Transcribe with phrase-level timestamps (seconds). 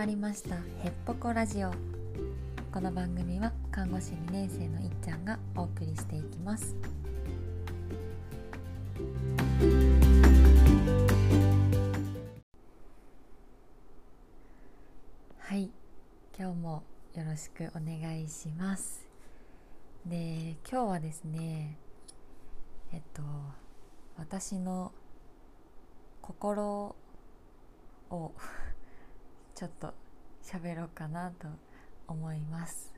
[0.00, 1.70] まりましたへっぽこラジオ。
[2.72, 6.74] この番組は看護師2年生のいっちゃんがお送りしていきます。
[15.38, 15.70] はい
[16.38, 16.82] 今日も
[17.14, 19.06] よろしくお願いします。
[20.06, 21.76] で今日はですね
[22.94, 23.20] えっと
[24.16, 24.92] 私の
[26.22, 26.96] 心
[28.08, 28.32] を
[29.60, 29.92] ちょっと
[30.42, 31.46] 喋ろうかなと
[32.08, 32.94] 思います。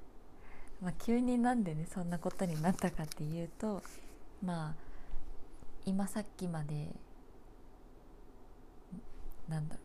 [0.80, 3.82] まあ、急になんでねそんなことになったかっていうと
[4.44, 4.74] まあ
[5.84, 6.94] 今さっきまで
[9.48, 9.80] なんだろ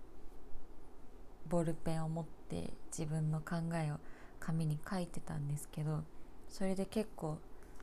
[1.47, 3.95] うボールペンを持って自分の考えを
[4.39, 6.03] 紙に書いてたんですけど
[6.47, 7.39] それで結構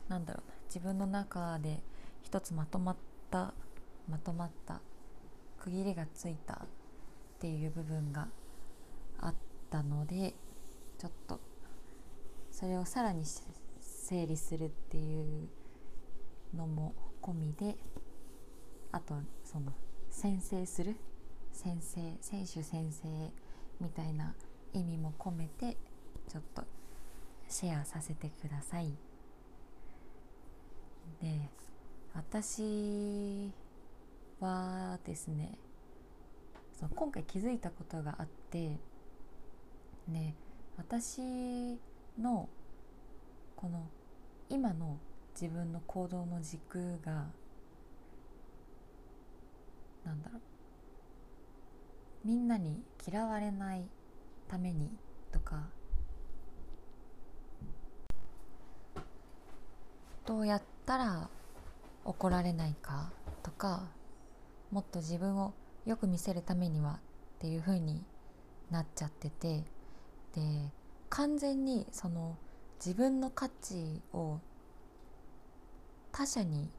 [0.07, 1.81] なんだろうな自分の中で
[2.21, 2.95] 一つまとまっ
[3.29, 3.53] た
[4.09, 4.79] まとまった
[5.59, 6.67] 区切りがついたっ
[7.39, 8.29] ていう部分が
[9.19, 9.33] あっ
[9.69, 10.33] たので
[10.97, 11.39] ちょっと
[12.51, 13.23] それをさらに
[13.81, 15.49] 整理するっていう
[16.55, 17.75] のも込みで
[18.91, 19.73] あとその
[20.09, 20.95] 先制する
[21.51, 23.07] 先生選手先生
[23.81, 24.33] みたいな
[24.73, 25.77] 意味も込めて
[26.27, 26.63] ちょっと
[27.49, 28.93] シェアさせてください。
[31.21, 31.49] で
[32.13, 33.51] 私
[34.39, 35.57] はですね
[36.77, 38.79] その今回気づいたことがあって
[40.07, 40.35] ね
[40.77, 41.79] 私
[42.19, 42.49] の
[43.55, 43.87] この
[44.49, 44.97] 今の
[45.39, 47.25] 自分の行動の軸が
[50.05, 50.41] なんだろう。
[52.25, 53.85] みんなに嫌われない
[54.47, 54.89] ために
[55.31, 55.67] とか
[60.25, 61.29] どうやったら
[62.03, 63.11] 怒られないか
[63.43, 63.89] とか
[64.71, 65.53] もっと自分を
[65.85, 66.99] よく見せるためにはっ
[67.39, 68.03] ていう風に
[68.71, 69.63] なっちゃってて
[70.35, 70.41] で
[71.09, 72.37] 完全にその
[72.83, 74.39] 自分の価値を
[76.11, 76.69] 他者に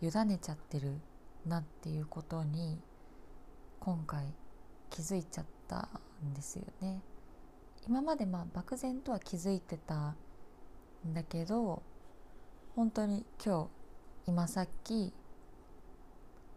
[0.00, 1.00] 委ねちゃってる
[1.46, 2.78] なっていうことに
[3.80, 4.32] 今回
[4.90, 5.88] 気づいちゃった
[6.24, 7.00] んですよね。
[7.86, 10.14] 今までまあ漠然とは気づいてた
[11.06, 11.82] んだけど
[12.74, 13.68] 本当に今日
[14.28, 15.12] 今さっき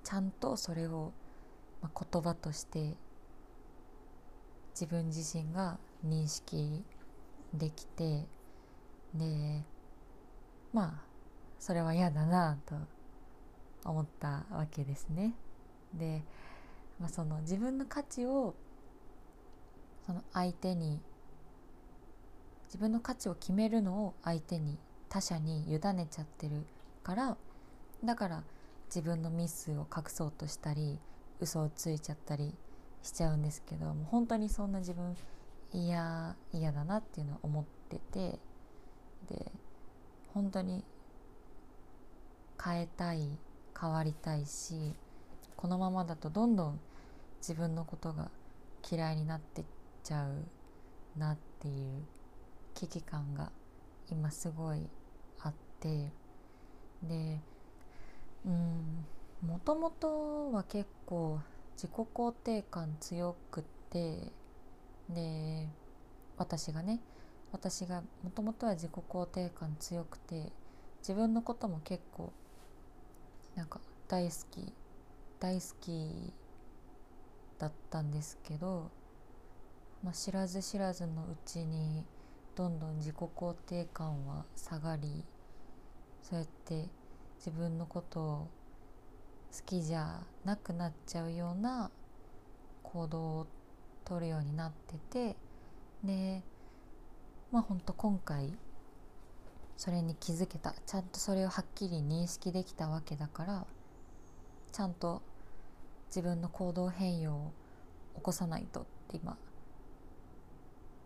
[0.03, 1.11] ちゃんとそれを、
[1.81, 2.95] 言葉として
[4.73, 6.83] 自分自身が認識
[7.53, 8.25] できて
[9.13, 9.63] で
[10.73, 10.93] まあ
[11.59, 12.75] それは嫌だなと
[13.85, 15.33] 思ったわけですね。
[15.93, 16.23] で、
[16.99, 18.55] まあ、その自分の価値を
[20.05, 20.99] その相手に
[22.65, 24.77] 自分の価値を決めるのを相手に
[25.09, 26.65] 他者に委ねちゃってる
[27.03, 27.37] から
[28.03, 28.43] だから
[28.87, 30.99] 自分のミスを隠そうとしたり
[31.39, 32.53] 嘘をついちゃったり
[33.01, 35.15] しちゃうんですけどもう本当にそんな自分
[35.73, 38.39] 嫌嫌だなっていうのは思ってて
[39.29, 39.51] で
[40.33, 40.83] 本当に
[42.63, 43.37] 変えたい
[43.79, 44.93] 変わりたいし
[45.55, 46.79] このままだとどんどん
[47.39, 48.29] 自分のことが
[48.89, 49.65] 嫌いになってっ
[50.03, 52.03] ちゃうなっていう
[52.75, 53.51] 危機感が
[54.11, 54.89] 今すごい
[55.41, 56.11] あって
[57.03, 57.39] で
[58.45, 59.05] うん
[59.45, 61.39] もともとは結構
[61.75, 64.31] 自己肯定感強くって
[65.09, 65.67] で
[66.37, 66.99] 私がね
[67.51, 70.51] 私がもともとは自己肯定感強くて
[70.99, 72.31] 自分のことも結構
[73.55, 74.73] なんか大好き
[75.39, 76.33] 大好き
[77.57, 78.89] だったんですけど、
[80.03, 82.05] まあ、知らず知らずのうちに
[82.55, 85.23] どんどん自己肯定感は下がり
[86.21, 86.89] そうやって
[87.37, 88.47] 自分のことを
[89.51, 91.89] 好きじゃなくなっちゃうような
[92.83, 93.47] 行動を
[94.09, 95.37] とるようになってて
[96.03, 96.41] で
[97.51, 98.51] まあほんと今回
[99.77, 103.65] それに気づけたちゃんとそれをはっきり認識できたわけだから
[104.71, 105.21] ちゃんと
[106.07, 107.51] 自分の行動変容を
[108.15, 109.37] 起こさないとって今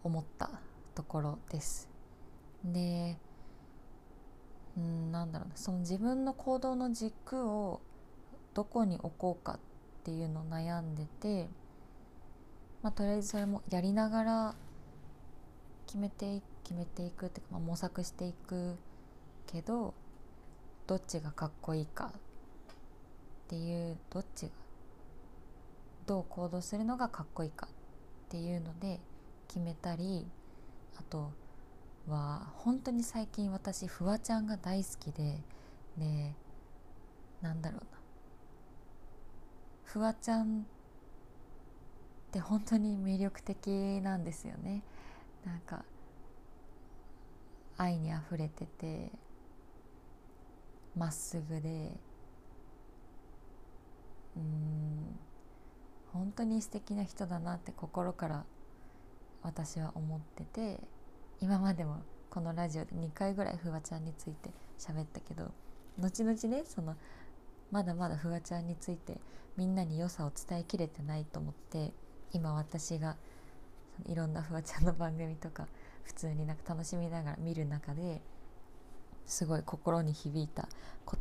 [0.04, 0.50] 思った
[0.96, 1.90] ところです。
[2.64, 3.18] で
[4.78, 7.82] うんなんだろうなその自分の行動の軸を
[8.54, 9.60] どこに置こうかっ
[10.04, 11.48] ていうのを悩んでて、
[12.84, 14.56] まあ、とりあえずそれもやりながら
[15.88, 18.76] 決めて決めていくっていうか、まあ、模索していく
[19.48, 19.94] けど
[20.86, 22.20] どっちがかっこいいかっ
[23.48, 24.52] ていうどっちが
[26.06, 27.70] どう行動するのがかっこいいかっ
[28.30, 29.00] ていうので
[29.48, 30.26] 決めたり
[30.98, 31.32] あと
[32.08, 35.38] は本当に最近私フワちゃんが大好きで
[35.98, 36.34] で
[37.42, 37.86] なんだろうな。
[39.86, 40.66] フワちゃん
[42.34, 44.82] って本当に魅力的なんですよね。
[45.46, 45.86] なんか
[47.78, 49.12] 愛にあふれてて
[50.98, 51.92] まっすぐで
[54.36, 55.20] うん
[56.12, 58.46] 本当に素敵な人だなって心から
[59.44, 60.80] 私は思ってて
[61.40, 62.02] 今までも
[62.32, 64.50] このラジオで2回ぐらいフワちゃんについて
[64.80, 65.52] 喋ったけど
[66.00, 66.96] 後々ねその
[67.70, 69.20] まだまだフワちゃんについて
[69.58, 71.92] みんなに良さを伝えきれてないと思って
[72.34, 73.16] 今私が
[74.08, 75.68] いろんなフワちゃんの番組とか
[76.04, 78.22] 普通になんか楽しみながら見る中で
[79.26, 80.68] すごい心に響いた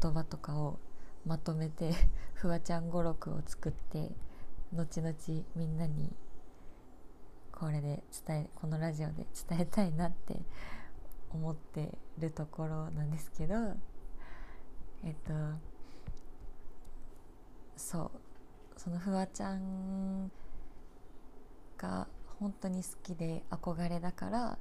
[0.01, 0.79] 言葉とかを
[1.27, 1.93] まとめて
[2.35, 4.11] フワちゃん語録を作って
[4.73, 5.15] 後々
[5.55, 6.17] みんなに
[7.53, 10.41] これで伝えこのラジオで伝えたいなって
[11.31, 13.55] 思ってるところなんですけど
[15.05, 15.33] えっと
[17.77, 18.11] そう。
[18.77, 20.31] そのフワちゃん
[21.83, 22.07] が
[22.39, 24.59] 本当に好きで憧れだから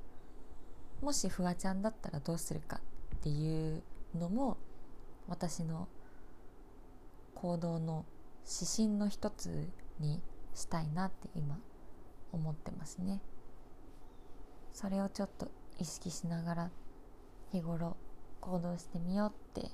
[1.01, 2.81] もしフワちゃんだったらどうするか
[3.15, 3.83] っていう
[4.15, 4.57] のも
[5.27, 5.87] 私の
[7.35, 8.05] 行動の
[8.45, 9.69] 指針の一つ
[9.99, 10.21] に
[10.53, 11.59] したいなって今
[12.31, 13.21] 思ってますね。
[14.73, 16.71] それをちょっと意識しながら
[17.51, 17.97] 日頃
[18.39, 19.69] 行動してみようって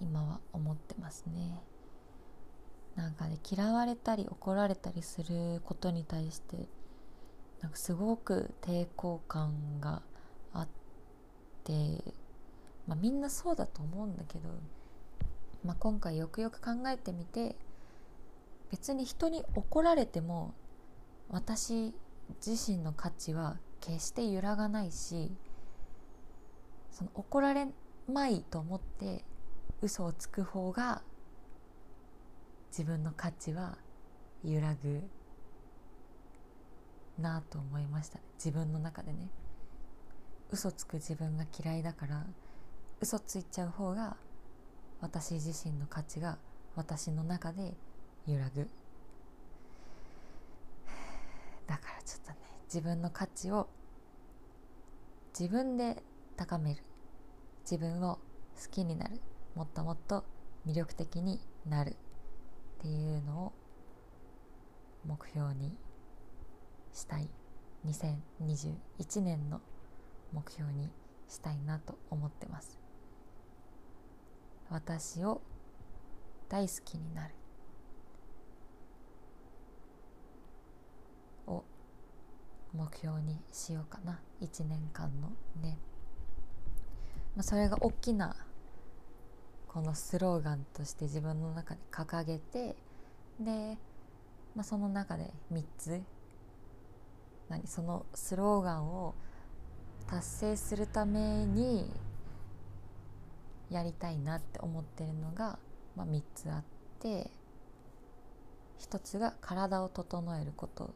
[0.00, 1.60] 今は思ってますね。
[2.96, 6.56] なんかね嫌われたり怒られたりすることに対して
[7.60, 10.02] なんかすごく抵抗感が
[10.52, 10.68] あっ
[11.64, 12.02] て、
[12.86, 14.48] まあ、みんなそうだと思うんだけど、
[15.64, 17.56] まあ、今回よくよく考えてみて
[18.70, 20.54] 別に人に怒られても
[21.28, 21.94] 私
[22.44, 25.30] 自身の価値は決して揺らがないし
[26.90, 27.68] その怒られ
[28.08, 29.24] まいと思って
[29.82, 31.02] 嘘をつく方が
[32.76, 33.78] 自分の価値は
[34.44, 35.00] 揺らぐ
[37.18, 39.30] なと思いました自分の中でね。
[40.50, 42.26] 嘘つく自分が嫌いだから
[43.00, 44.18] 嘘ついちゃう方が
[45.00, 46.36] 私自身の価値が
[46.74, 47.72] 私の中で
[48.26, 48.68] 揺らぐ。
[51.66, 52.36] だからちょっとね
[52.66, 53.68] 自分の価値を
[55.38, 56.02] 自分で
[56.36, 56.82] 高める。
[57.62, 58.20] 自分を好
[58.70, 59.18] きになる。
[59.54, 60.24] もっともっと
[60.66, 61.96] 魅力的になる。
[62.78, 63.52] っていうのを
[65.06, 65.72] 目標に
[66.92, 67.28] したい。
[67.86, 69.60] 2021年の
[70.32, 70.90] 目標に
[71.28, 72.78] したいなと思ってます。
[74.70, 75.40] 私を
[76.48, 77.34] 大好きになる。
[81.46, 81.64] を
[82.74, 84.20] 目標にしようかな。
[84.40, 85.30] 1年間の
[85.62, 85.78] ね、
[87.36, 88.34] まあ、それが大きな
[89.76, 92.74] このスローガンとして自分の中で掲げて
[93.38, 93.76] で、
[94.54, 96.00] まあ、その中で3つ
[97.50, 99.14] 何そのスローガンを
[100.06, 101.90] 達成するために
[103.70, 105.58] やりたいなって思ってるのが、
[105.94, 106.64] まあ、3つあっ
[106.98, 107.30] て
[108.80, 110.94] 1つが体を整えること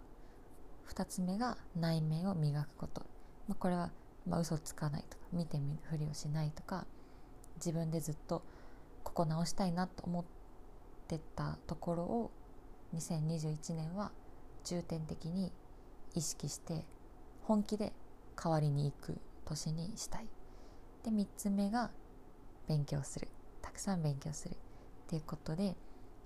[0.89, 3.03] 2つ目が内面を磨くこと、
[3.47, 3.91] まあ、これは
[4.27, 6.87] まあ嘘つかないとか見てみるふりをしないとか
[7.57, 8.43] 自分でずっと
[9.21, 10.25] こ直したいなと思っ
[11.07, 12.31] てたところを
[12.95, 14.13] 2021年は
[14.65, 15.53] 重点的に
[16.15, 16.85] 意識して
[17.43, 17.93] 本気で
[18.43, 20.27] 変わりに行く年にしたい。
[21.05, 21.91] で3つ目が
[22.67, 23.29] 勉強する。
[23.61, 24.57] たくさん勉強するっ
[25.09, 25.77] ていうことで、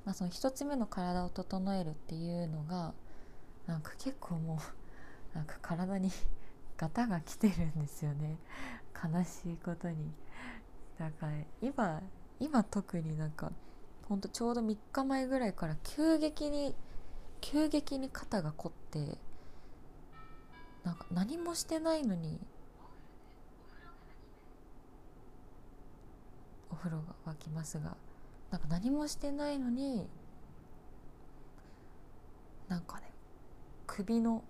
[0.04, 2.94] まあ、その1つ目の体を整えるっていうのが
[3.66, 4.60] なんか結構も
[5.34, 6.10] うなんか体に
[6.76, 8.38] ガタが来てるんですよね。
[8.94, 10.12] 悲しいことに。
[10.98, 12.00] だから今
[12.41, 13.53] 今特になんか
[14.09, 16.75] ほんとちょうど3日前ぐらいから急激に
[17.41, 19.19] 急激に肩が凝って
[20.83, 22.38] なんか何もしてないのに
[26.71, 27.97] お風呂が沸きますが
[28.50, 30.07] なんか何もしてないのに
[32.69, 33.11] なんかね
[33.87, 34.45] 首の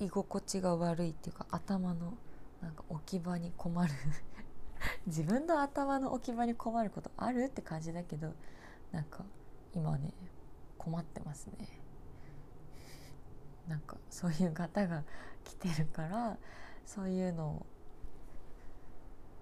[0.00, 2.14] 居心地が悪いっていうか頭の
[2.60, 3.92] なんか置き場に困る。
[5.06, 8.32] 自分の頭の置き場に困ることあるって感じだけど
[8.90, 9.24] なんか
[9.74, 10.12] 今ね
[10.78, 11.80] 困ってますね。
[13.68, 15.04] なんかそういう方が
[15.44, 16.36] 来てるから
[16.84, 17.66] そういうのを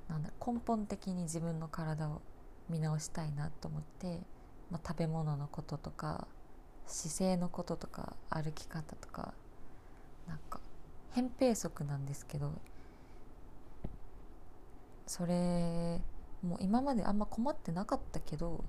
[0.09, 2.21] なんだ根本的に自分の体を
[2.69, 4.21] 見直したいなと思って、
[4.71, 6.29] まあ、食べ物のこととか
[6.87, 9.33] 姿勢のこととか歩き方とか
[10.29, 10.61] なんか
[11.15, 12.53] 扁平足なんですけど
[15.11, 16.01] それ
[16.41, 18.63] もう今まであんま困ってなかったけど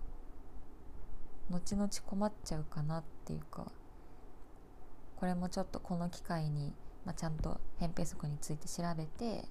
[1.52, 3.72] 後々困っちゃうかなっていうか
[5.18, 6.74] これもちょっとこの機会に、
[7.06, 9.46] まあ、ちゃんと扁平足について調べて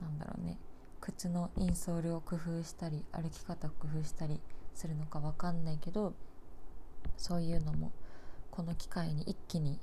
[0.00, 0.56] なんだろうね
[1.02, 4.40] 靴のインソールを工夫したり歩き方を工夫したり
[4.74, 6.14] するのか分かんないけど
[7.18, 7.92] そういうのも
[8.50, 9.78] この機会に一気に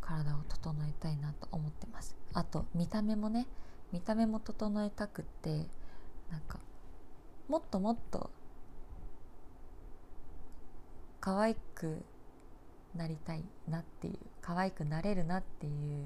[0.00, 2.16] 体を整えたいなと思ってます。
[2.34, 3.46] あと見た目もね
[3.92, 5.66] 見た目も整えたくって
[6.30, 6.58] なんか
[7.48, 8.30] もっともっと
[11.20, 12.02] 可愛く
[12.96, 16.04] なりたいなっていう可愛くなれるなっていう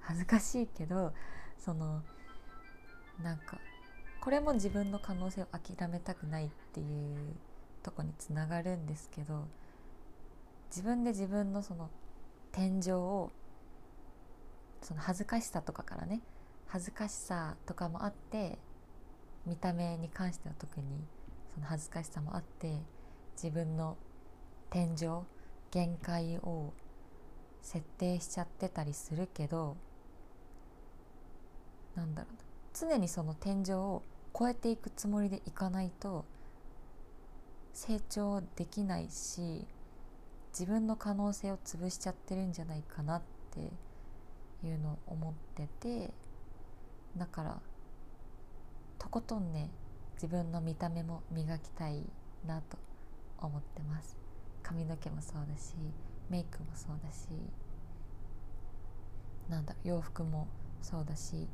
[0.00, 1.12] 恥ずかしいけど
[1.58, 2.02] その
[3.22, 3.58] なんか
[4.20, 7.36] これも自分の可能性を諦めたくないっていう
[7.82, 9.46] とこにつながるんですけど
[10.70, 11.90] 自分で自分のその
[12.52, 13.30] 天井を
[14.82, 16.20] その恥ずかしさとかからね
[16.66, 18.58] 恥ずかしさとかもあって
[19.46, 20.86] 見た目に関しては特に
[21.54, 22.80] その恥ずかしさもあって
[23.36, 23.96] 自分の
[24.70, 25.24] 天井
[25.70, 26.72] 限界を
[27.62, 29.76] 設定しちゃってたりするけど
[31.94, 32.34] なんだろう
[32.72, 34.02] 常にその天井を
[34.36, 36.24] 超えていくつもりでいかないと
[37.72, 39.66] 成長できないし
[40.52, 43.60] 自分の可能性を潰しちゃってるんじゃないかなって
[44.66, 46.14] いうのを思ってて
[47.16, 47.60] だから
[48.98, 49.70] とことんね
[50.14, 52.04] 自分の見た目も磨きたい
[52.46, 52.78] なと
[53.38, 54.16] 思ってます。
[54.62, 55.74] 髪の毛もそうだし
[56.30, 57.28] メイクもそうだし
[59.48, 60.48] なんだ洋服も
[60.80, 61.46] そうだし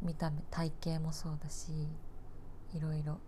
[0.00, 1.72] 見た目体型もそうだし
[2.74, 3.18] いろいろ。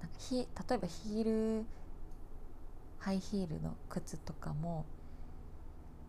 [0.00, 1.24] なんかひ例えばヒー
[1.60, 1.66] ル
[2.98, 4.84] ハイヒールの靴とかも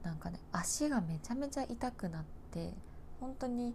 [0.03, 2.73] なんかね足がめちゃめちゃ痛くなって
[3.19, 3.73] 本当に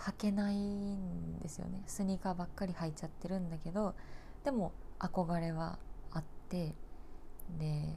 [0.00, 1.82] 履けないんですよね。
[1.86, 3.94] スニーカーばっかり履いちゃってるんだけど
[4.44, 5.78] でも憧れは
[6.10, 6.74] あって
[7.58, 7.96] で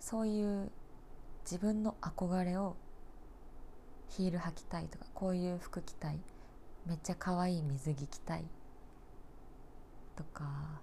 [0.00, 0.70] そういう
[1.44, 2.76] 自分の憧れを
[4.08, 6.20] ヒール履きたいとかこういう服着たい
[6.86, 8.44] めっちゃ可愛い水着着たい
[10.14, 10.80] とか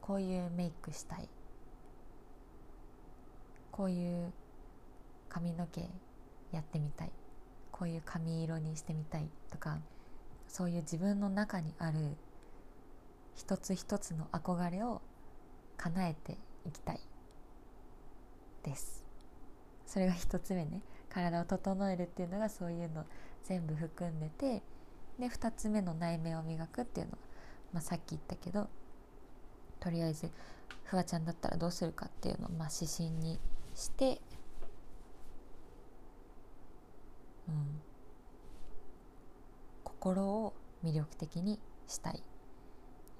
[0.00, 1.28] こういうメイクしたい
[3.70, 4.32] こういう
[5.28, 5.80] 髪の毛
[6.52, 7.12] やってみたい
[7.72, 9.78] こういう髪色にしてみたいとか
[10.46, 12.16] そういう自分の中にある
[13.34, 15.00] 一つ一つの憧れを
[15.78, 17.00] 叶えていきたい
[18.62, 19.04] です。
[19.86, 20.82] それが一つ目ね。
[21.12, 23.04] 体を整えるっていうのがそういうの
[23.44, 24.62] 全部含んでて
[25.18, 27.18] で2つ目の内面を磨くっていうのは、
[27.74, 28.68] まあ、さっき言ったけど
[29.78, 30.30] とりあえず
[30.84, 33.38] フワちゃんだったらどうするかっていうのをまあ指針に
[33.74, 34.20] して
[37.48, 37.82] うん。
[39.84, 42.22] 心を魅力的にしたい。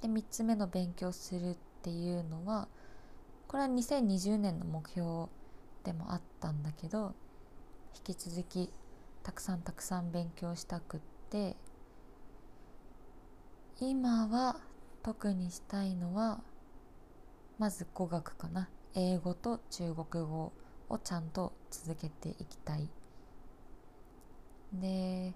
[0.01, 2.69] で3つ目の勉強するっていうのは
[3.47, 5.29] これは2020年の目標
[5.85, 7.15] でもあったんだけど
[7.95, 8.73] 引き続き
[9.23, 11.01] たくさんたくさん勉強したくっ
[11.31, 11.57] て
[13.79, 14.57] 今は
[15.03, 16.41] 特にしたいのは
[17.59, 18.69] まず語学かな。
[18.95, 20.53] 英語と中国語
[20.89, 22.89] をちゃんと続けていきたい。
[24.73, 25.33] で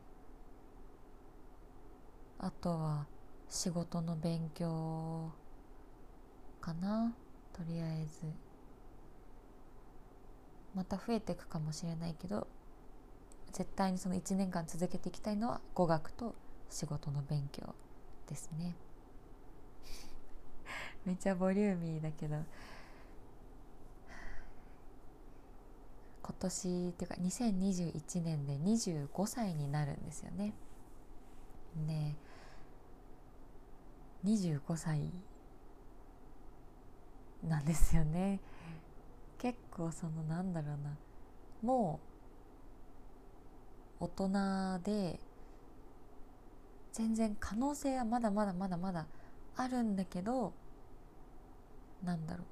[2.39, 3.07] あとは
[3.49, 5.33] 仕事の勉強
[6.61, 7.15] かな
[7.53, 8.47] とりあえず。
[10.77, 12.47] また増えていくかもしれないけど
[13.51, 16.35] 絶対にその1年間続けていきたいのは語学と
[16.69, 17.75] 仕事の勉強
[18.29, 18.75] ですね。
[21.07, 22.37] めっちゃボリューミーだけど。
[26.39, 30.55] 年っていうか2021年で25歳になるんですよね。
[31.87, 32.15] で
[34.25, 35.11] 25歳
[37.43, 38.41] なんですよね。
[39.39, 40.99] 結構そのなんだろうな。
[41.63, 42.01] も
[44.01, 45.19] う大人で
[46.93, 49.07] 全然可能性はまだまだまだまだ
[49.57, 50.53] あるんだけど
[52.03, 52.45] なんだろ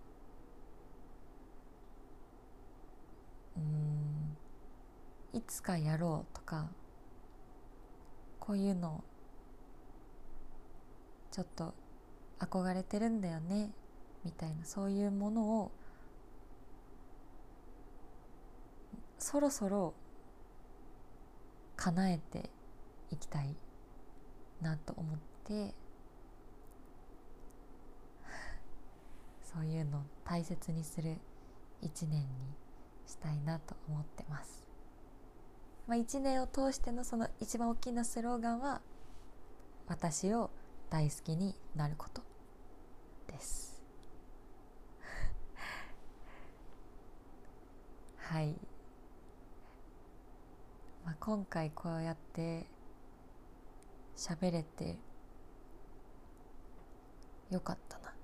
[3.57, 4.37] ううん
[5.33, 6.69] いつかやろうとか
[8.41, 9.03] こういうの
[11.31, 11.75] ちょっと
[12.39, 13.71] 憧れてるんだよね
[14.25, 15.73] みたいなそういうものを
[19.19, 19.95] そろそろ
[21.77, 22.51] 叶えて
[23.11, 23.57] いきたい
[24.61, 25.75] なと思って
[29.43, 31.19] そういうのを大切にする
[31.81, 32.27] 一年に
[33.07, 34.64] したいなと思ってます。
[35.87, 38.81] まあ、1年を通してのその一番大きなスローガンは
[39.87, 40.51] 「私を
[40.89, 42.23] 大好きになること」
[43.29, 43.83] です。
[48.17, 48.55] はい、
[51.05, 52.67] まあ、今回こうやって
[54.17, 54.97] 喋れて
[57.51, 58.15] よかったな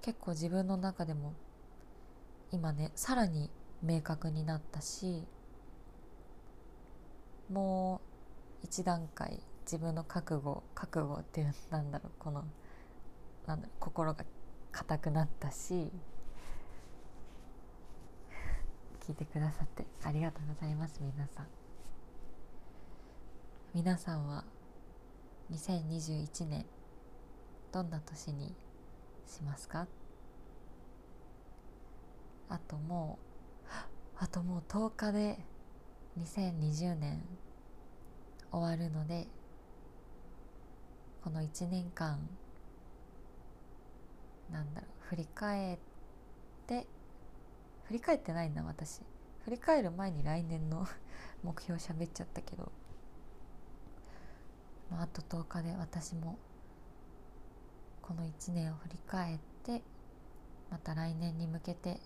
[0.00, 1.34] 結構自分の中でも
[2.50, 3.50] 今ねさらに
[3.82, 5.24] 明確になったし
[7.50, 8.00] も
[8.62, 12.44] う一段階自分の覚悟覚悟っていうなんだろうこの
[13.46, 14.24] なんだろう心が
[14.72, 15.90] 硬くなったし
[19.00, 21.46] 聞いてくださってありがとうございます皆さん。
[23.74, 24.44] 皆さんは
[25.52, 26.64] 2021年
[27.70, 28.54] どんな年に
[29.26, 29.86] しますか？
[32.48, 33.25] あともう
[34.18, 35.38] あともう10日で
[36.18, 37.22] 2020年
[38.50, 39.26] 終わるので
[41.22, 42.18] この1年間
[44.50, 45.78] なんだろう振り返っ
[46.66, 46.86] て
[47.84, 49.00] 振り返ってないな私。
[49.44, 50.88] 振り返る前に来年の
[51.44, 52.72] 目標喋っちゃったけど、
[54.90, 56.36] まあ、あと10日で私も
[58.02, 59.82] この1年を振り返って
[60.68, 62.00] また来年に向けて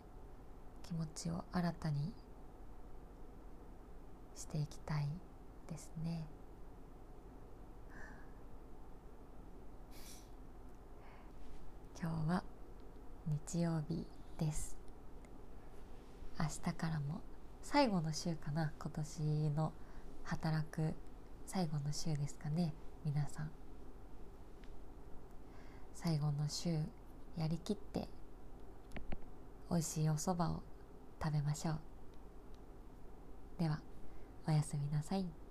[0.91, 2.13] 気持ちを新たに
[4.35, 5.07] していきたい
[5.69, 6.27] ですね。
[12.01, 12.43] 今日は
[13.47, 14.05] 日曜日
[14.37, 14.77] です。
[16.41, 17.21] 明日からも
[17.63, 18.73] 最後の週かな。
[18.81, 19.73] 今年の
[20.25, 20.95] 働く
[21.47, 22.75] 最後の週ですかね。
[23.05, 23.51] 皆さん。
[25.95, 26.71] 最後の週
[27.37, 28.09] やりきって
[29.71, 30.70] 美味しいお蕎麦を
[31.23, 31.81] 食べましょう
[33.59, 33.81] では
[34.49, 35.50] おやすみなさい。